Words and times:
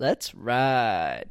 Let's 0.00 0.34
ride. 0.34 1.26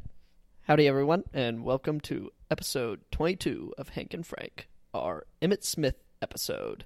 Howdy, 0.67 0.87
everyone, 0.87 1.23
and 1.33 1.63
welcome 1.63 1.99
to 2.01 2.29
episode 2.51 2.99
22 3.09 3.73
of 3.79 3.89
Hank 3.89 4.13
and 4.13 4.23
Frank, 4.23 4.69
our 4.93 5.25
Emmitt 5.41 5.63
Smith 5.63 5.95
episode. 6.21 6.85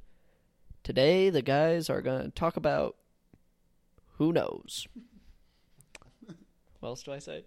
Today, 0.81 1.29
the 1.29 1.41
guys 1.41 1.89
are 1.89 2.01
going 2.01 2.23
to 2.23 2.29
talk 2.29 2.55
about 2.55 2.95
who 4.13 4.31
knows. 4.31 4.87
What 6.79 6.87
else 6.87 7.03
do 7.03 7.11
I 7.11 7.19
say? 7.19 7.43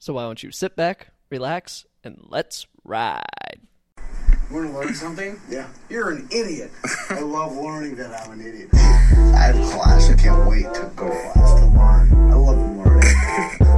so, 0.00 0.12
why 0.12 0.22
don't 0.22 0.42
you 0.42 0.50
sit 0.50 0.74
back, 0.74 1.12
relax, 1.30 1.86
and 2.02 2.18
let's 2.20 2.66
ride? 2.82 3.35
You 4.48 4.56
want 4.56 4.70
to 4.70 4.78
learn 4.78 4.94
something? 4.94 5.40
Yeah. 5.48 5.66
You're 5.88 6.10
an 6.10 6.28
idiot. 6.30 6.70
I 7.10 7.20
love 7.20 7.56
learning 7.56 7.96
that 7.96 8.12
I'm 8.22 8.38
an 8.38 8.46
idiot. 8.46 8.68
I 8.72 9.50
have 9.52 9.72
class. 9.72 10.08
I 10.08 10.14
can't 10.14 10.48
wait 10.48 10.72
to 10.74 10.90
go 10.94 11.08
to 11.08 11.32
class 11.32 11.60
to 11.60 11.66
learn. 11.66 12.30
I 12.30 12.34
love 12.34 12.76
learning. 12.76 13.72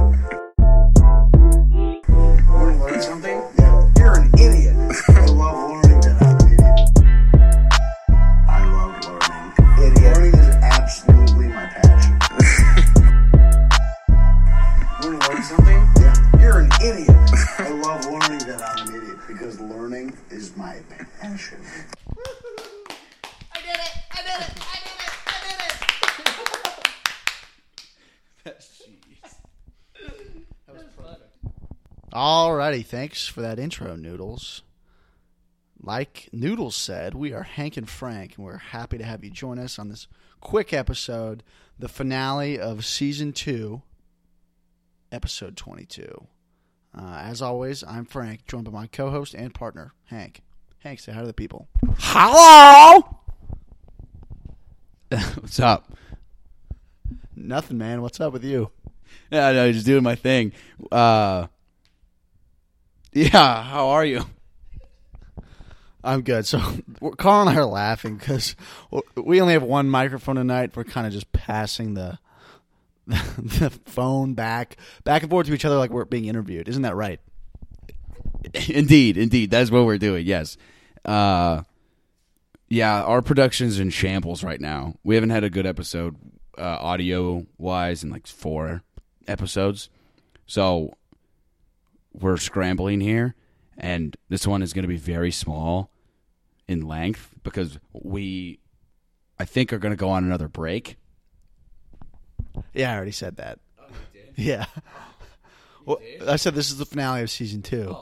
Thanks 32.83 33.27
for 33.27 33.41
that 33.41 33.59
intro, 33.59 33.95
Noodles. 33.95 34.63
Like 35.81 36.29
Noodles 36.33 36.75
said, 36.75 37.13
we 37.15 37.31
are 37.33 37.43
Hank 37.43 37.77
and 37.77 37.89
Frank, 37.89 38.35
and 38.35 38.45
we're 38.45 38.57
happy 38.57 38.97
to 38.97 39.03
have 39.05 39.23
you 39.23 39.29
join 39.29 39.57
us 39.57 39.79
on 39.79 39.87
this 39.89 40.07
quick 40.41 40.73
episode, 40.73 41.43
the 41.77 41.87
finale 41.87 42.59
of 42.59 42.85
season 42.85 43.31
two, 43.31 43.81
episode 45.11 45.55
22. 45.55 46.27
Uh, 46.97 47.21
as 47.23 47.41
always, 47.41 47.83
I'm 47.83 48.05
Frank, 48.05 48.45
joined 48.45 48.65
by 48.65 48.71
my 48.71 48.87
co 48.87 49.09
host 49.09 49.33
and 49.33 49.53
partner, 49.53 49.93
Hank. 50.05 50.41
Hank, 50.79 50.99
say 50.99 51.11
hi 51.11 51.21
to 51.21 51.27
the 51.27 51.33
people. 51.33 51.67
Hello. 51.97 53.19
What's 55.09 55.59
up? 55.59 55.93
Nothing, 57.35 57.77
man. 57.77 58.01
What's 58.01 58.19
up 58.19 58.33
with 58.33 58.43
you? 58.43 58.71
Yeah, 59.31 59.51
no, 59.53 59.71
just 59.71 59.85
doing 59.85 60.03
my 60.03 60.15
thing. 60.15 60.51
Uh, 60.91 61.47
yeah, 63.13 63.63
how 63.63 63.89
are 63.89 64.05
you? 64.05 64.25
I'm 66.03 66.21
good. 66.21 66.45
So 66.45 66.59
Carl 67.17 67.41
and 67.41 67.49
I 67.49 67.59
are 67.59 67.65
laughing 67.65 68.17
because 68.17 68.55
we 69.15 69.41
only 69.41 69.53
have 69.53 69.63
one 69.63 69.89
microphone 69.89 70.35
tonight. 70.35 70.75
We're 70.75 70.85
kind 70.85 71.05
of 71.05 71.13
just 71.13 71.31
passing 71.31 71.93
the 71.93 72.19
the 73.07 73.71
phone 73.85 74.33
back 74.33 74.77
back 75.03 75.23
and 75.23 75.31
forth 75.31 75.47
to 75.47 75.53
each 75.53 75.65
other 75.65 75.77
like 75.77 75.91
we're 75.91 76.05
being 76.05 76.25
interviewed. 76.25 76.69
Isn't 76.69 76.83
that 76.83 76.95
right? 76.95 77.19
indeed, 78.69 79.17
indeed, 79.17 79.51
that's 79.51 79.71
what 79.71 79.85
we're 79.85 79.97
doing. 79.97 80.25
Yes. 80.25 80.57
Uh, 81.03 81.63
yeah, 82.67 83.03
our 83.03 83.21
production's 83.21 83.79
in 83.79 83.89
shambles 83.89 84.43
right 84.43 84.61
now. 84.61 84.95
We 85.03 85.15
haven't 85.15 85.31
had 85.31 85.43
a 85.43 85.49
good 85.49 85.65
episode, 85.65 86.15
uh, 86.57 86.77
audio 86.79 87.47
wise, 87.57 88.03
in 88.03 88.09
like 88.09 88.27
four 88.27 88.83
episodes. 89.27 89.89
So 90.45 90.95
we're 92.13 92.37
scrambling 92.37 93.01
here, 93.01 93.35
and 93.77 94.15
this 94.29 94.47
one 94.47 94.61
is 94.61 94.73
going 94.73 94.83
to 94.83 94.89
be 94.89 94.97
very 94.97 95.31
small 95.31 95.91
in 96.67 96.81
length 96.81 97.33
because 97.43 97.79
we, 97.93 98.59
I 99.39 99.45
think, 99.45 99.73
are 99.73 99.79
going 99.79 99.93
to 99.93 99.97
go 99.97 100.09
on 100.09 100.23
another 100.23 100.47
break. 100.47 100.97
Yeah, 102.73 102.91
I 102.91 102.95
already 102.95 103.11
said 103.11 103.37
that. 103.37 103.59
Yeah. 104.35 104.67
Well, 105.85 105.99
I 106.25 106.37
said 106.37 106.55
this 106.55 106.69
is 106.71 106.77
the 106.77 106.85
finale 106.85 107.23
of 107.23 107.29
season 107.29 107.61
two. 107.61 107.97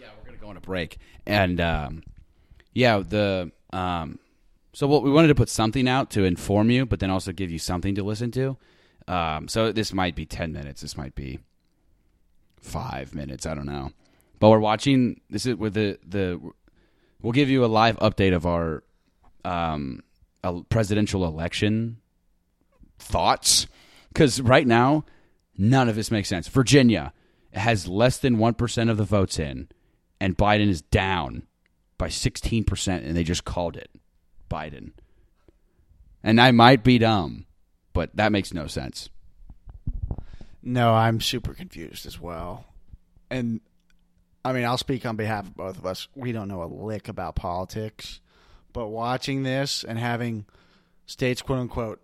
yeah, 0.00 0.08
we're 0.18 0.24
gonna 0.24 0.38
go 0.38 0.48
on 0.48 0.56
a 0.56 0.60
break, 0.60 0.98
and 1.26 1.60
um, 1.60 2.02
yeah, 2.72 3.00
the 3.00 3.50
um, 3.72 4.18
so 4.72 4.86
what 4.86 5.02
we 5.02 5.10
wanted 5.10 5.28
to 5.28 5.34
put 5.34 5.48
something 5.48 5.88
out 5.88 6.10
to 6.12 6.24
inform 6.24 6.70
you, 6.70 6.86
but 6.86 7.00
then 7.00 7.10
also 7.10 7.32
give 7.32 7.50
you 7.50 7.58
something 7.58 7.94
to 7.96 8.02
listen 8.02 8.30
to. 8.30 8.56
Um, 9.08 9.48
so 9.48 9.72
this 9.72 9.92
might 9.92 10.14
be 10.14 10.24
ten 10.24 10.52
minutes. 10.52 10.80
This 10.80 10.96
might 10.96 11.14
be 11.14 11.40
five 12.60 13.14
minutes. 13.14 13.46
I 13.46 13.54
don't 13.54 13.66
know, 13.66 13.92
but 14.38 14.50
we're 14.50 14.58
watching. 14.58 15.20
This 15.30 15.46
is 15.46 15.56
with 15.56 15.74
the 15.74 15.98
the. 16.06 16.40
We'll 17.22 17.32
give 17.32 17.50
you 17.50 17.64
a 17.64 17.66
live 17.66 17.98
update 17.98 18.34
of 18.34 18.46
our 18.46 18.82
um, 19.44 20.02
presidential 20.70 21.26
election 21.26 21.98
thoughts 22.98 23.66
because 24.08 24.40
right 24.40 24.66
now 24.66 25.04
none 25.56 25.88
of 25.88 25.96
this 25.96 26.10
makes 26.10 26.28
sense. 26.28 26.48
Virginia 26.48 27.12
has 27.52 27.88
less 27.88 28.18
than 28.18 28.38
1% 28.38 28.90
of 28.90 28.96
the 28.96 29.04
votes 29.04 29.38
in, 29.38 29.68
and 30.20 30.36
Biden 30.36 30.68
is 30.68 30.82
down 30.82 31.46
by 31.98 32.08
16%, 32.08 32.88
and 32.88 33.16
they 33.16 33.24
just 33.24 33.44
called 33.44 33.76
it 33.76 33.90
Biden. 34.50 34.92
And 36.22 36.40
I 36.40 36.50
might 36.52 36.84
be 36.84 36.98
dumb, 36.98 37.46
but 37.92 38.14
that 38.16 38.32
makes 38.32 38.54
no 38.54 38.66
sense. 38.66 39.10
No, 40.62 40.92
I'm 40.94 41.20
super 41.20 41.54
confused 41.54 42.06
as 42.06 42.20
well. 42.20 42.66
And 43.30 43.60
I 44.44 44.52
mean, 44.52 44.64
I'll 44.64 44.78
speak 44.78 45.06
on 45.06 45.16
behalf 45.16 45.46
of 45.46 45.54
both 45.54 45.78
of 45.78 45.86
us. 45.86 46.08
We 46.14 46.32
don't 46.32 46.48
know 46.48 46.62
a 46.62 46.64
lick 46.64 47.08
about 47.08 47.34
politics, 47.34 48.20
but 48.72 48.88
watching 48.88 49.42
this 49.42 49.84
and 49.84 49.98
having 49.98 50.46
states, 51.06 51.42
quote 51.42 51.58
unquote, 51.58 52.00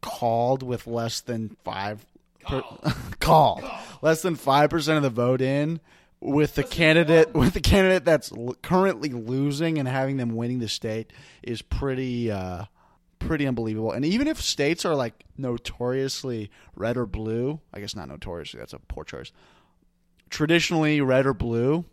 called 0.00 0.62
with 0.62 0.86
less 0.86 1.20
than 1.20 1.56
five 1.64 2.04
per, 2.42 2.62
call 3.20 3.62
less 4.02 4.20
than 4.22 4.36
five 4.36 4.70
percent 4.70 4.98
of 4.98 5.02
the 5.02 5.10
vote 5.10 5.40
in 5.40 5.80
with 6.20 6.54
the 6.54 6.62
candidate 6.62 7.32
with 7.34 7.54
the 7.54 7.60
candidate 7.60 8.04
that's 8.04 8.30
l- 8.32 8.54
currently 8.62 9.08
losing 9.10 9.78
and 9.78 9.88
having 9.88 10.18
them 10.18 10.36
winning 10.36 10.58
the 10.58 10.68
state 10.68 11.10
is 11.42 11.62
pretty 11.62 12.30
uh, 12.30 12.64
pretty 13.26 13.46
unbelievable. 13.46 13.92
And 13.92 14.04
even 14.04 14.26
if 14.26 14.40
states 14.40 14.84
are 14.84 14.94
like 14.94 15.24
notoriously 15.36 16.50
red 16.76 16.96
or 16.96 17.06
blue, 17.06 17.60
I 17.72 17.80
guess 17.80 17.96
not 17.96 18.08
notoriously, 18.08 18.58
that's 18.58 18.72
a 18.72 18.78
poor 18.78 19.04
choice. 19.04 19.32
Traditionally 20.30 21.00
red 21.00 21.26
or 21.26 21.34
blue, 21.34 21.84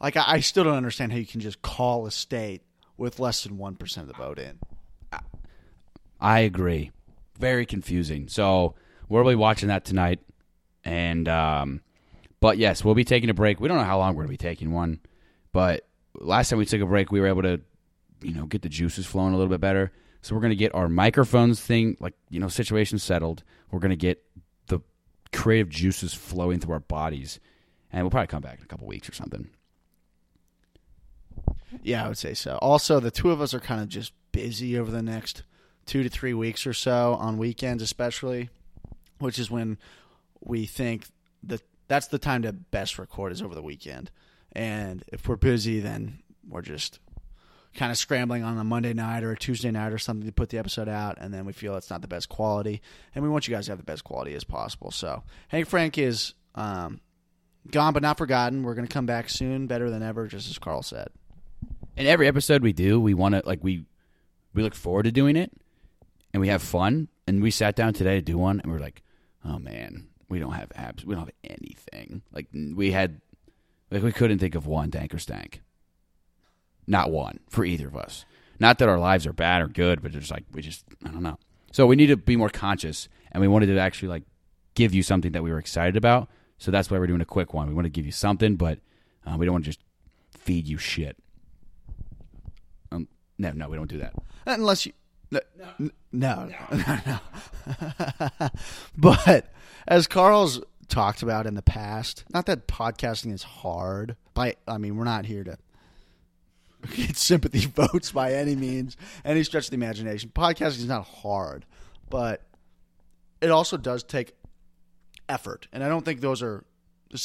like 0.00 0.16
I, 0.16 0.24
I 0.26 0.40
still 0.40 0.64
don't 0.64 0.76
understand 0.76 1.12
how 1.12 1.18
you 1.18 1.26
can 1.26 1.40
just 1.40 1.62
call 1.62 2.06
a 2.06 2.10
state 2.10 2.62
with 2.96 3.18
less 3.18 3.44
than 3.44 3.58
one 3.58 3.76
percent 3.76 4.08
of 4.08 4.16
the 4.16 4.22
vote 4.22 4.38
in. 4.38 4.58
I 6.20 6.40
agree. 6.40 6.92
Very 7.38 7.66
confusing. 7.66 8.28
So 8.28 8.74
we'll 9.08 9.24
be 9.24 9.34
watching 9.34 9.68
that 9.68 9.84
tonight. 9.84 10.20
And 10.84 11.28
um 11.28 11.82
but 12.40 12.58
yes, 12.58 12.84
we'll 12.84 12.94
be 12.94 13.04
taking 13.04 13.30
a 13.30 13.34
break. 13.34 13.60
We 13.60 13.68
don't 13.68 13.78
know 13.78 13.84
how 13.84 13.98
long 13.98 14.14
we're 14.14 14.22
gonna 14.22 14.30
be 14.30 14.36
taking 14.36 14.72
one, 14.72 15.00
but 15.52 15.86
last 16.14 16.50
time 16.50 16.58
we 16.58 16.66
took 16.66 16.80
a 16.80 16.86
break 16.86 17.10
we 17.10 17.20
were 17.20 17.26
able 17.26 17.42
to, 17.42 17.60
you 18.22 18.32
know, 18.32 18.46
get 18.46 18.62
the 18.62 18.68
juices 18.68 19.06
flowing 19.06 19.34
a 19.34 19.36
little 19.36 19.50
bit 19.50 19.60
better. 19.60 19.92
So 20.22 20.34
we're 20.34 20.40
gonna 20.40 20.54
get 20.54 20.74
our 20.74 20.88
microphones 20.88 21.60
thing, 21.60 21.96
like, 22.00 22.14
you 22.30 22.40
know, 22.40 22.48
situation 22.48 22.98
settled. 22.98 23.42
We're 23.70 23.80
gonna 23.80 23.96
get 23.96 24.24
the 24.66 24.80
creative 25.32 25.68
juices 25.68 26.14
flowing 26.14 26.60
through 26.60 26.74
our 26.74 26.80
bodies. 26.80 27.40
And 27.92 28.02
we'll 28.02 28.10
probably 28.10 28.26
come 28.26 28.42
back 28.42 28.58
in 28.58 28.64
a 28.64 28.68
couple 28.68 28.86
weeks 28.86 29.08
or 29.08 29.14
something. 29.14 29.48
Yeah, 31.82 32.04
I 32.04 32.08
would 32.08 32.18
say 32.18 32.34
so. 32.34 32.58
Also, 32.60 33.00
the 33.00 33.10
two 33.10 33.30
of 33.30 33.40
us 33.40 33.54
are 33.54 33.60
kind 33.60 33.80
of 33.80 33.88
just 33.88 34.12
busy 34.32 34.78
over 34.78 34.90
the 34.90 35.02
next 35.02 35.42
two 35.84 36.02
to 36.02 36.08
three 36.08 36.34
weeks 36.34 36.66
or 36.66 36.72
so 36.72 37.14
on 37.14 37.38
weekends, 37.38 37.82
especially, 37.82 38.50
which 39.18 39.38
is 39.38 39.50
when 39.50 39.78
we 40.40 40.66
think 40.66 41.06
that 41.44 41.62
that's 41.88 42.08
the 42.08 42.18
time 42.18 42.42
to 42.42 42.52
best 42.52 42.98
record 42.98 43.32
is 43.32 43.40
over 43.40 43.54
the 43.54 43.62
weekend. 43.62 44.10
And 44.52 45.04
if 45.08 45.28
we're 45.28 45.36
busy, 45.36 45.80
then 45.80 46.18
we're 46.48 46.62
just 46.62 46.98
kind 47.74 47.90
of 47.92 47.98
scrambling 47.98 48.42
on 48.42 48.58
a 48.58 48.64
Monday 48.64 48.92
night 48.92 49.22
or 49.22 49.32
a 49.32 49.36
Tuesday 49.36 49.70
night 49.70 49.92
or 49.92 49.98
something 49.98 50.26
to 50.26 50.32
put 50.32 50.48
the 50.48 50.58
episode 50.58 50.88
out, 50.88 51.18
and 51.20 51.32
then 51.32 51.44
we 51.44 51.52
feel 51.52 51.76
it's 51.76 51.90
not 51.90 52.02
the 52.02 52.08
best 52.08 52.28
quality, 52.28 52.80
and 53.14 53.22
we 53.22 53.30
want 53.30 53.48
you 53.48 53.54
guys 53.54 53.66
to 53.66 53.72
have 53.72 53.78
the 53.78 53.84
best 53.84 54.04
quality 54.04 54.34
as 54.34 54.44
possible. 54.44 54.90
So 54.90 55.22
Hank 55.48 55.68
Frank 55.68 55.98
is 55.98 56.34
um, 56.54 57.00
gone 57.70 57.92
but 57.92 58.02
not 58.02 58.18
forgotten. 58.18 58.62
We're 58.62 58.74
going 58.74 58.86
to 58.86 58.92
come 58.92 59.06
back 59.06 59.28
soon, 59.28 59.66
better 59.66 59.90
than 59.90 60.02
ever, 60.02 60.26
just 60.26 60.50
as 60.50 60.58
Carl 60.58 60.82
said. 60.82 61.08
In 61.96 62.06
every 62.06 62.28
episode 62.28 62.62
we 62.62 62.72
do, 62.72 63.00
we 63.00 63.14
want 63.14 63.34
to 63.34 63.42
like 63.44 63.62
we 63.62 63.84
we 64.54 64.62
look 64.62 64.74
forward 64.74 65.04
to 65.04 65.12
doing 65.12 65.36
it, 65.36 65.52
and 66.32 66.40
we 66.40 66.48
have 66.48 66.62
fun. 66.62 67.08
And 67.26 67.42
we 67.42 67.50
sat 67.50 67.74
down 67.74 67.92
today 67.92 68.14
to 68.14 68.22
do 68.22 68.38
one, 68.38 68.60
and 68.60 68.70
we 68.70 68.76
are 68.78 68.80
like, 68.80 69.02
oh 69.44 69.58
man, 69.58 70.06
we 70.28 70.38
don't 70.38 70.52
have 70.52 70.68
apps, 70.70 71.04
we 71.04 71.14
don't 71.14 71.24
have 71.24 71.34
anything. 71.42 72.22
Like 72.32 72.46
we 72.52 72.92
had, 72.92 73.20
like 73.90 74.02
we 74.02 74.12
couldn't 74.12 74.38
think 74.38 74.54
of 74.54 74.66
one 74.66 74.90
dank 74.90 75.12
or 75.12 75.18
stank. 75.18 75.62
Not 76.86 77.10
one 77.10 77.40
for 77.48 77.64
either 77.64 77.88
of 77.88 77.96
us. 77.96 78.24
Not 78.58 78.78
that 78.78 78.88
our 78.88 78.98
lives 78.98 79.26
are 79.26 79.32
bad 79.32 79.62
or 79.62 79.68
good, 79.68 80.02
but 80.02 80.12
just 80.12 80.30
like 80.30 80.44
we 80.52 80.62
just 80.62 80.84
I 81.04 81.08
don't 81.08 81.22
know. 81.22 81.38
So 81.72 81.86
we 81.86 81.96
need 81.96 82.06
to 82.06 82.16
be 82.16 82.36
more 82.36 82.48
conscious, 82.48 83.08
and 83.32 83.40
we 83.40 83.48
wanted 83.48 83.66
to 83.66 83.78
actually 83.78 84.08
like 84.08 84.22
give 84.74 84.94
you 84.94 85.02
something 85.02 85.32
that 85.32 85.42
we 85.42 85.50
were 85.50 85.58
excited 85.58 85.96
about. 85.96 86.28
So 86.58 86.70
that's 86.70 86.90
why 86.90 86.98
we're 86.98 87.06
doing 87.06 87.20
a 87.20 87.26
quick 87.26 87.52
one. 87.52 87.68
We 87.68 87.74
want 87.74 87.84
to 87.86 87.90
give 87.90 88.06
you 88.06 88.12
something, 88.12 88.56
but 88.56 88.78
uh, 89.26 89.36
we 89.38 89.44
don't 89.44 89.52
want 89.54 89.64
to 89.64 89.70
just 89.70 89.80
feed 90.38 90.66
you 90.66 90.78
shit. 90.78 91.16
Um, 92.92 93.08
no, 93.38 93.50
no, 93.52 93.68
we 93.68 93.76
don't 93.76 93.90
do 93.90 93.98
that. 93.98 94.14
unless 94.46 94.86
you 94.86 94.92
no 95.30 95.40
no 95.58 95.90
no, 96.12 96.48
no, 96.72 97.18
no. 98.40 98.48
but 98.96 99.52
as 99.88 100.06
carl's 100.06 100.60
talked 100.88 101.20
about 101.20 101.46
in 101.46 101.54
the 101.54 101.62
past 101.62 102.24
not 102.32 102.46
that 102.46 102.68
podcasting 102.68 103.32
is 103.32 103.42
hard 103.42 104.14
by 104.34 104.54
i 104.68 104.78
mean 104.78 104.96
we're 104.96 105.02
not 105.02 105.24
here 105.26 105.42
to 105.42 105.58
get 106.86 107.16
sympathy 107.16 107.66
votes 107.66 108.12
by 108.12 108.32
any 108.32 108.56
means 108.56 108.96
any 109.24 109.42
stretch 109.42 109.64
of 109.64 109.70
the 109.70 109.76
imagination 109.76 110.30
podcasting 110.34 110.78
is 110.78 110.88
not 110.88 111.04
hard 111.04 111.64
but 112.08 112.42
it 113.40 113.50
also 113.50 113.76
does 113.76 114.02
take 114.02 114.34
effort 115.28 115.68
and 115.72 115.82
i 115.82 115.88
don't 115.88 116.04
think 116.04 116.20
those 116.20 116.42
are 116.42 116.64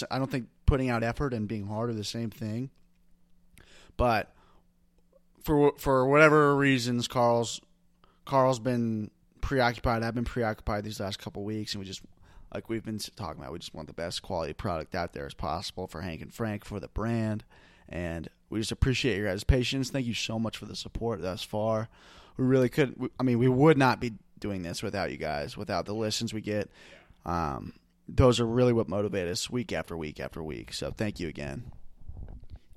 i 0.09 0.17
don't 0.17 0.31
think 0.31 0.47
putting 0.65 0.89
out 0.89 1.03
effort 1.03 1.33
and 1.33 1.47
being 1.47 1.67
hard 1.67 1.89
are 1.89 1.93
the 1.93 2.03
same 2.03 2.29
thing 2.29 2.69
but 3.97 4.33
for 5.43 5.73
for 5.77 6.07
whatever 6.07 6.55
reasons, 6.55 7.07
Carl's 7.07 7.61
Carl's 8.25 8.59
been 8.59 9.11
preoccupied. 9.41 10.03
I've 10.03 10.15
been 10.15 10.25
preoccupied 10.25 10.83
these 10.83 10.99
last 10.99 11.19
couple 11.19 11.43
weeks, 11.43 11.73
and 11.73 11.79
we 11.79 11.85
just 11.85 12.01
like 12.53 12.69
we've 12.69 12.83
been 12.83 12.99
talking 13.15 13.41
about. 13.41 13.53
We 13.53 13.59
just 13.59 13.73
want 13.73 13.87
the 13.87 13.93
best 13.93 14.21
quality 14.21 14.53
product 14.53 14.95
out 14.95 15.13
there 15.13 15.25
as 15.25 15.33
possible 15.33 15.87
for 15.87 16.01
Hank 16.01 16.21
and 16.21 16.33
Frank 16.33 16.65
for 16.65 16.79
the 16.79 16.87
brand, 16.87 17.43
and 17.89 18.29
we 18.51 18.59
just 18.59 18.71
appreciate 18.71 19.17
your 19.17 19.27
guys' 19.27 19.43
patience. 19.43 19.89
Thank 19.89 20.05
you 20.05 20.13
so 20.13 20.37
much 20.37 20.57
for 20.57 20.65
the 20.65 20.75
support 20.75 21.21
thus 21.21 21.41
far. 21.43 21.89
We 22.37 22.45
really 22.45 22.69
could. 22.69 22.99
not 22.99 23.11
I 23.19 23.23
mean, 23.23 23.39
we 23.39 23.47
would 23.47 23.77
not 23.77 23.99
be 23.99 24.13
doing 24.39 24.61
this 24.63 24.83
without 24.83 25.11
you 25.11 25.17
guys, 25.17 25.57
without 25.57 25.85
the 25.85 25.93
listens 25.93 26.33
we 26.33 26.41
get. 26.41 26.69
Um, 27.25 27.73
those 28.07 28.39
are 28.39 28.45
really 28.45 28.73
what 28.73 28.89
motivate 28.89 29.27
us 29.27 29.49
week 29.49 29.71
after 29.71 29.95
week 29.95 30.19
after 30.19 30.43
week. 30.43 30.73
So 30.73 30.91
thank 30.91 31.19
you 31.19 31.27
again. 31.29 31.71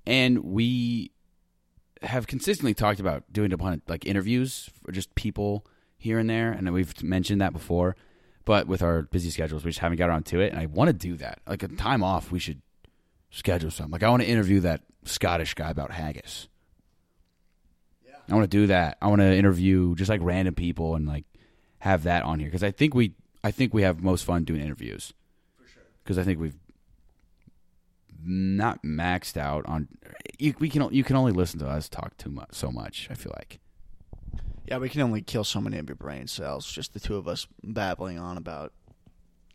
and 0.07 0.45
we 0.45 1.11
have 2.03 2.27
consistently 2.27 2.75
talked 2.75 3.01
about 3.01 3.25
doing 3.33 3.53
of 3.53 3.81
like 3.89 4.07
interviews 4.07 4.71
for 4.85 4.93
just 4.93 5.15
people 5.15 5.67
here 5.97 6.19
and 6.19 6.29
there, 6.29 6.53
and 6.53 6.71
we've 6.73 7.03
mentioned 7.03 7.41
that 7.41 7.53
before. 7.53 7.97
But 8.45 8.67
with 8.67 8.83
our 8.83 9.03
busy 9.03 9.31
schedules, 9.31 9.65
we 9.65 9.71
just 9.71 9.81
haven't 9.81 9.97
got 9.97 10.11
around 10.11 10.27
to 10.27 10.41
it. 10.41 10.53
And 10.53 10.61
I 10.61 10.67
want 10.67 10.89
to 10.89 10.93
do 10.93 11.17
that. 11.17 11.41
Like 11.47 11.63
a 11.63 11.69
time 11.69 12.05
off, 12.05 12.31
we 12.31 12.39
should 12.39 12.61
schedule 13.31 13.71
some. 13.71 13.91
Like 13.91 14.03
I 14.03 14.11
want 14.11 14.23
to 14.23 14.29
interview 14.29 14.61
that 14.61 14.83
Scottish 15.05 15.55
guy 15.55 15.71
about 15.71 15.91
haggis. 15.91 16.49
Yeah. 18.07 18.15
I 18.31 18.35
want 18.35 18.51
to 18.51 18.57
do 18.57 18.67
that. 18.69 18.99
I 19.03 19.09
want 19.09 19.21
to 19.21 19.37
interview 19.37 19.95
just 19.95 20.09
like 20.09 20.21
random 20.23 20.55
people 20.55 20.95
and 20.95 21.07
like 21.07 21.25
have 21.79 22.05
that 22.05 22.23
on 22.25 22.39
here 22.39 22.49
because 22.49 22.63
I 22.65 22.71
think 22.71 22.95
we 22.95 23.15
I 23.43 23.51
think 23.51 23.75
we 23.75 23.83
have 23.83 24.03
most 24.03 24.25
fun 24.25 24.45
doing 24.45 24.61
interviews. 24.61 25.13
For 25.59 25.69
sure. 25.69 25.83
Because 26.03 26.19
I 26.19 26.23
think 26.23 26.41
we've 26.41 26.57
not 28.27 28.83
maxed 28.83 29.37
out 29.37 29.67
on 29.67 29.89
you. 30.39 30.55
We 30.59 30.69
can 30.71 30.93
you 30.93 31.05
can 31.05 31.17
only 31.17 31.33
listen 31.33 31.59
to 31.61 31.69
us 31.69 31.89
talk 31.89 32.17
too 32.17 32.31
much 32.31 32.53
so 32.53 32.71
much. 32.71 33.09
I 33.11 33.15
feel 33.15 33.33
like 33.37 33.61
Yeah, 34.67 34.79
we 34.79 34.89
can 34.89 35.03
only 35.03 35.21
kill 35.21 35.45
so 35.45 35.61
many 35.61 35.79
of 35.79 35.89
your 35.89 35.97
brain 35.97 36.27
cells, 36.27 36.71
just 36.71 36.95
the 36.95 37.01
two 37.01 37.17
of 37.17 37.29
us 37.29 37.47
babbling 37.63 38.19
on 38.19 38.39
about 38.39 38.73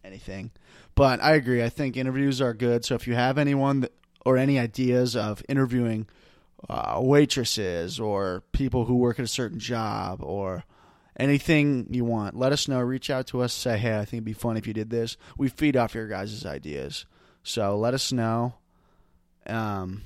anything. 0.04 0.51
But 0.94 1.22
I 1.22 1.34
agree. 1.34 1.63
I 1.63 1.69
think 1.69 1.98
interviews 1.98 2.42
are 2.42 2.54
good. 2.54 2.86
So 2.86 2.94
if 2.96 3.07
you 3.07 3.16
have 3.16 3.38
anyone 3.40 3.80
that, 3.81 3.94
or 4.25 4.38
any 4.38 4.60
ideas 4.60 5.16
of 5.16 5.44
interviewing 5.50 6.07
uh, 6.68 7.00
waitresses 7.01 8.00
or 8.00 8.44
people 8.51 8.86
who 8.86 8.95
work 8.95 9.19
at 9.19 9.25
a 9.25 9.30
certain 9.30 9.60
job 9.60 10.19
or 10.21 10.63
anything 11.18 11.88
you 11.89 12.06
want, 12.06 12.36
let 12.36 12.51
us 12.51 12.68
know. 12.68 12.80
Reach 12.80 13.10
out 13.10 13.27
to 13.27 13.42
us. 13.42 13.54
Say, 13.54 13.77
hey, 13.77 13.95
I 13.95 14.00
think 14.00 14.13
it'd 14.13 14.25
be 14.25 14.33
fun 14.33 14.57
if 14.57 14.68
you 14.68 14.74
did 14.74 14.89
this. 14.89 15.18
We 15.38 15.50
feed 15.50 15.77
off 15.77 15.95
your 15.95 16.07
guys' 16.07 16.45
ideas. 16.45 17.06
So 17.44 17.77
let 17.77 17.94
us 17.94 18.12
know. 18.12 18.56
Um, 19.48 20.04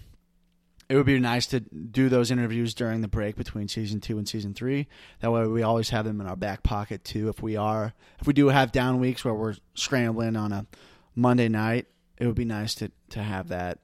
it 0.90 0.96
would 0.96 1.06
be 1.06 1.20
nice 1.20 1.48
to 1.48 1.60
do 1.60 2.10
those 2.10 2.30
interviews 2.30 2.74
during 2.74 3.02
the 3.02 3.08
break 3.08 3.36
between 3.36 3.68
season 3.68 4.00
two 4.00 4.18
and 4.18 4.28
season 4.28 4.54
three. 4.54 4.88
That 5.22 5.32
way, 5.32 5.48
we 5.48 5.64
always 5.64 5.90
have 5.90 6.06
them 6.06 6.22
in 6.22 6.28
our 6.28 6.36
back 6.36 6.62
pocket 6.62 7.04
too. 7.04 7.30
If 7.30 7.42
we 7.42 7.56
are, 7.56 7.94
if 8.20 8.28
we 8.28 8.34
do 8.34 8.50
have 8.50 8.72
down 8.72 9.00
weeks 9.00 9.26
where 9.26 9.34
we're 9.34 9.56
scrambling 9.74 10.36
on 10.36 10.52
a 10.52 10.68
Monday 11.16 11.48
night, 11.48 11.88
it 12.18 12.28
would 12.28 12.36
be 12.36 12.46
nice 12.46 12.76
to 12.76 12.92
to 13.10 13.24
have 13.24 13.48
that 13.48 13.80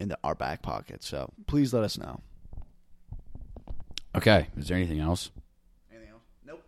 in 0.00 0.08
the, 0.08 0.18
our 0.24 0.34
back 0.34 0.62
pocket. 0.62 1.02
So 1.02 1.32
please 1.46 1.72
let 1.72 1.84
us 1.84 1.98
know. 1.98 2.20
okay. 4.16 4.48
Is 4.56 4.68
there 4.68 4.76
anything 4.76 5.00
else? 5.00 5.30
Anything 5.90 6.10
else? 6.10 6.22
Nope. 6.46 6.64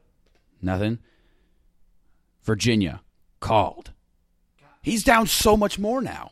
Nothing. 0.62 0.98
Virginia 2.44 3.00
called. 3.40 3.92
He's 4.82 5.02
down 5.02 5.26
so 5.26 5.56
much 5.56 5.78
more 5.78 6.00
now. 6.00 6.30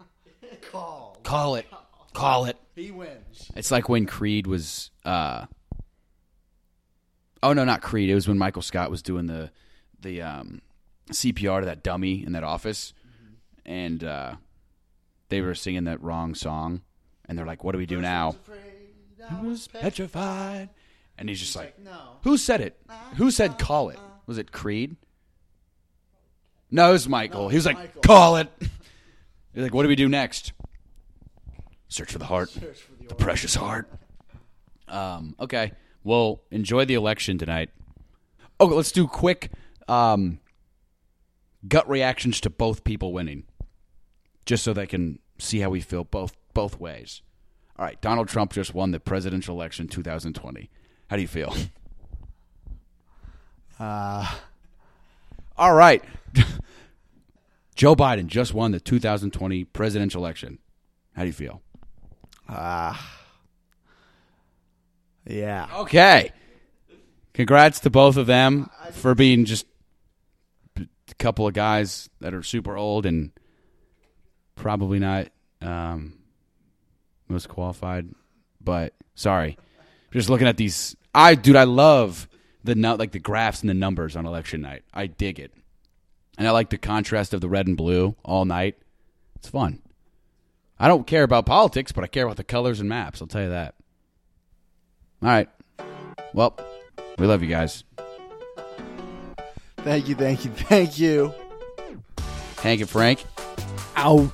Call. 0.70 1.18
Call 1.22 1.54
it. 1.54 1.66
Call 2.12 2.44
it. 2.44 2.56
He 2.74 2.90
wins. 2.90 3.50
It's 3.56 3.70
like 3.70 3.88
when 3.88 4.04
Creed 4.06 4.46
was. 4.46 4.90
uh 5.04 5.46
Oh 7.42 7.52
no, 7.52 7.64
not 7.64 7.80
Creed. 7.80 8.10
It 8.10 8.14
was 8.14 8.26
when 8.28 8.38
Michael 8.38 8.62
Scott 8.62 8.90
was 8.90 9.02
doing 9.02 9.26
the 9.26 9.50
the 10.00 10.20
um, 10.22 10.60
CPR 11.10 11.60
to 11.60 11.66
that 11.66 11.82
dummy 11.82 12.24
in 12.24 12.32
that 12.32 12.44
office, 12.44 12.92
and 13.64 14.02
uh, 14.02 14.34
they 15.28 15.40
were 15.40 15.54
singing 15.54 15.84
that 15.84 16.02
wrong 16.02 16.34
song, 16.34 16.82
and 17.26 17.36
they're 17.38 17.46
like, 17.46 17.64
"What 17.64 17.72
do 17.72 17.78
we 17.78 17.86
do 17.86 18.00
now?" 18.00 18.36
I 19.28 19.40
was 19.42 19.66
petrified, 19.68 20.68
and 21.18 21.28
he's 21.28 21.40
just 21.40 21.56
like, 21.56 21.78
No. 21.78 22.18
"Who 22.22 22.36
said 22.36 22.60
it? 22.60 22.80
Who 23.16 23.30
said 23.30 23.58
call 23.58 23.88
it? 23.90 23.98
Was 24.26 24.38
it 24.38 24.52
Creed?" 24.52 24.96
No, 26.70 26.90
it 26.90 26.92
was 26.92 27.08
Michael. 27.08 27.48
he 27.48 27.56
was 27.56 27.66
like. 27.66 28.02
"Call 28.02 28.36
it." 28.36 28.48
He's 29.54 29.62
like, 29.62 29.72
"What 29.74 29.82
do 29.84 29.88
we 29.88 29.96
do 29.96 30.08
next?" 30.08 30.52
Search 31.88 32.12
for 32.12 32.18
the 32.18 32.26
heart, 32.26 32.50
the 33.08 33.14
precious 33.14 33.54
heart. 33.54 33.88
Um, 34.88 35.34
okay. 35.40 35.72
Well, 36.04 36.42
enjoy 36.50 36.84
the 36.84 36.94
election 36.94 37.38
tonight. 37.38 37.70
Okay, 38.60 38.74
let's 38.74 38.92
do 38.92 39.06
quick 39.06 39.50
um, 39.88 40.40
gut 41.66 41.88
reactions 41.88 42.40
to 42.42 42.50
both 42.50 42.84
people 42.84 43.12
winning, 43.12 43.44
just 44.46 44.64
so 44.64 44.72
they 44.72 44.86
can 44.86 45.18
see 45.38 45.58
how 45.58 45.68
we 45.70 45.80
feel 45.80 46.04
both 46.04 46.34
both 46.54 46.80
ways. 46.80 47.20
All 47.78 47.84
right, 47.84 48.00
Donald 48.00 48.28
Trump 48.28 48.52
just 48.52 48.72
won 48.72 48.90
the 48.92 49.00
presidential 49.00 49.54
election 49.54 49.86
2020. 49.88 50.70
How 51.08 51.16
do 51.16 51.22
you 51.22 51.28
feel? 51.28 51.54
Uh, 53.78 54.26
All 55.58 55.74
right. 55.74 56.02
Joe 57.74 57.94
Biden 57.94 58.26
just 58.26 58.54
won 58.54 58.70
the 58.72 58.80
2020 58.80 59.64
presidential 59.64 60.22
election. 60.22 60.58
How 61.14 61.22
do 61.22 61.26
you 61.26 61.34
feel? 61.34 61.60
uh, 62.48 62.96
yeah. 65.26 65.68
Okay. 65.80 66.32
Congrats 67.34 67.80
to 67.80 67.90
both 67.90 68.16
of 68.16 68.26
them 68.26 68.70
for 68.92 69.14
being 69.14 69.44
just 69.44 69.66
a 70.78 70.86
couple 71.18 71.46
of 71.46 71.52
guys 71.52 72.08
that 72.20 72.32
are 72.32 72.42
super 72.42 72.78
old 72.78 73.04
and 73.04 73.30
probably 74.56 74.98
not 74.98 75.28
um, 75.62 76.14
most 77.28 77.48
qualified. 77.48 78.08
But 78.60 78.94
sorry, 79.14 79.56
just 80.12 80.28
looking 80.28 80.48
at 80.48 80.56
these. 80.56 80.96
I 81.14 81.34
dude, 81.36 81.56
I 81.56 81.64
love 81.64 82.28
the 82.64 82.74
like 82.74 83.12
the 83.12 83.20
graphs 83.20 83.60
and 83.60 83.70
the 83.70 83.74
numbers 83.74 84.16
on 84.16 84.26
election 84.26 84.60
night. 84.60 84.82
I 84.92 85.06
dig 85.06 85.38
it, 85.38 85.52
and 86.36 86.48
I 86.48 86.50
like 86.50 86.70
the 86.70 86.78
contrast 86.78 87.32
of 87.32 87.40
the 87.40 87.48
red 87.48 87.68
and 87.68 87.76
blue 87.76 88.16
all 88.24 88.44
night. 88.44 88.76
It's 89.36 89.48
fun. 89.48 89.80
I 90.78 90.88
don't 90.88 91.06
care 91.06 91.22
about 91.22 91.46
politics, 91.46 91.92
but 91.92 92.04
I 92.04 92.06
care 92.06 92.24
about 92.24 92.36
the 92.36 92.44
colors 92.44 92.80
and 92.80 92.88
maps. 92.88 93.22
I'll 93.22 93.28
tell 93.28 93.42
you 93.42 93.50
that. 93.50 93.74
All 95.22 95.28
right. 95.28 95.48
Well, 96.34 96.58
we 97.18 97.26
love 97.26 97.42
you 97.42 97.48
guys. 97.48 97.84
Thank 99.78 100.08
you, 100.08 100.14
thank 100.16 100.44
you, 100.44 100.50
thank 100.50 100.98
you. 100.98 101.32
Hank 102.58 102.80
and 102.80 102.90
Frank 102.90 103.24
Out. 103.96 104.30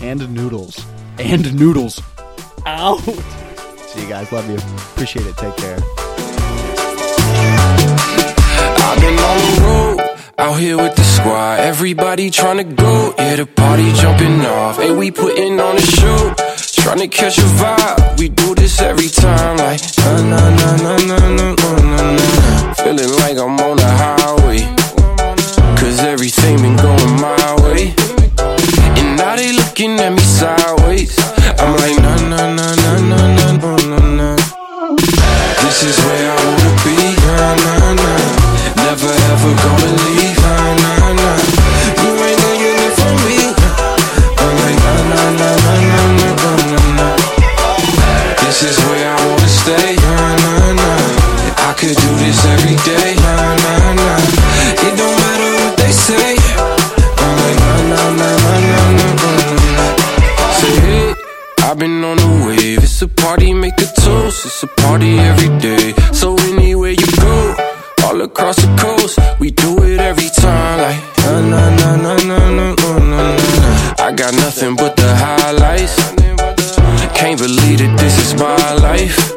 And 0.00 0.28
noodles. 0.34 0.84
and 1.18 1.54
Noodles. 1.58 2.00
Out. 2.64 2.98
See 3.00 4.02
you 4.02 4.08
guys. 4.08 4.30
Love 4.32 4.48
you. 4.48 4.56
Appreciate 4.56 5.26
it. 5.26 5.36
Take 5.36 5.56
care. 5.56 5.78
I've 8.78 9.00
been 9.00 9.18
on 9.18 9.38
the 9.38 9.60
road, 9.62 10.16
out 10.38 10.54
here 10.54 10.76
with 10.76 10.94
the 10.96 11.02
squad. 11.02 11.60
Everybody 11.60 12.30
tryna 12.30 12.74
go, 12.76 13.14
yeah, 13.18 13.36
the 13.36 13.46
party 13.46 13.92
jumping 13.92 14.40
off. 14.46 14.78
And 14.78 14.98
we 14.98 15.10
putting 15.10 15.58
on 15.60 15.76
a 15.76 15.80
show, 15.80 16.30
tryna 16.80 17.10
catch 17.10 17.38
a 17.38 17.42
vibe. 17.42 18.18
We 18.18 18.28
do 18.28 18.54
this 18.54 18.80
every 18.80 19.08
time, 19.08 19.56
like 19.58 19.80
na 19.98 20.22
na 20.22 20.50
na 20.50 20.76
na 20.76 20.96
na 20.96 21.18
na 21.36 21.54
na 21.54 22.12
na. 22.16 22.72
Feeling 22.74 23.12
like 23.20 23.36
I'm 23.38 23.58
on 23.60 23.76
the 23.76 23.90
highway, 24.02 24.60
cause 25.80 26.00
everything 26.00 26.56
been 26.62 26.76
going 26.76 27.20
my 27.20 27.45
this 52.26 52.44
every 52.44 52.76
day. 52.82 53.14
Nah, 53.22 53.54
nah, 53.62 53.94
nah. 53.94 54.18
It 54.86 54.94
don't 54.98 55.16
matter 55.22 55.52
what 55.62 55.76
they 55.78 55.92
say. 55.92 56.34
I'm 57.22 57.32
like, 57.42 57.58
nah, 57.62 57.82
nah, 57.92 58.10
nah, 58.20 58.36
nah, 58.46 58.60
nah, 58.66 58.90
nah, 58.98 59.12
nah, 59.20 59.76
nah. 59.76 60.52
Say, 60.58 60.74
hey, 60.86 61.14
I've 61.62 61.78
been 61.78 62.02
on 62.02 62.16
the 62.16 62.30
wave. 62.46 62.82
It's 62.82 63.00
a 63.02 63.08
party, 63.08 63.54
make 63.54 63.80
a 63.80 63.86
toast. 64.02 64.46
It's 64.46 64.62
a 64.62 64.66
party 64.82 65.18
every 65.18 65.52
day. 65.58 65.94
So 66.12 66.36
anywhere 66.50 66.92
you 67.02 67.10
go, 67.20 67.54
all 68.04 68.20
across 68.22 68.56
the 68.56 68.70
coast, 68.76 69.18
we 69.38 69.50
do 69.50 69.82
it 69.84 70.00
every 70.00 70.30
time. 70.30 70.78
Like, 70.82 71.00
nah, 71.22 71.40
nah, 71.52 71.70
nah, 71.78 71.96
nah, 71.96 72.16
nah, 72.30 72.50
nah, 72.58 72.74
nah, 72.74 72.98
nah, 72.98 73.36
nah. 73.38 74.04
I 74.06 74.12
got 74.12 74.34
nothing 74.34 74.74
but 74.74 74.96
the 74.96 75.14
highlights. 75.14 75.96
Can't 77.14 77.38
believe 77.38 77.78
that 77.78 77.96
this 77.98 78.16
is 78.24 78.34
my 78.34 78.74
life. 78.74 79.35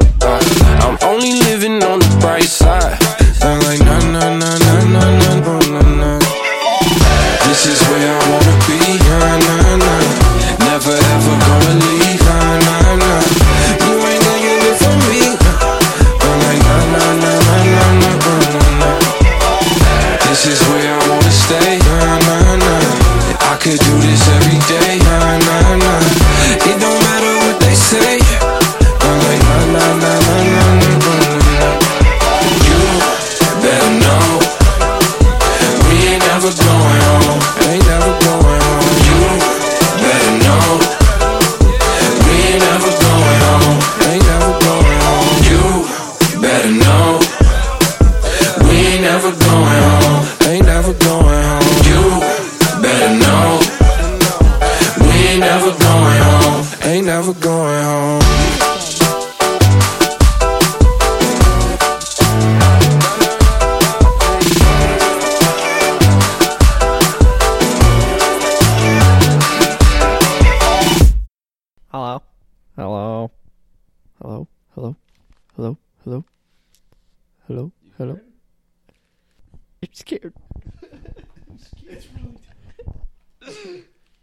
I'm 79.81 79.93
scared. 79.93 80.33